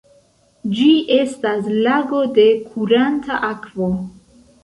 [0.77, 3.93] Ĝi estas lago de kuranta akvo.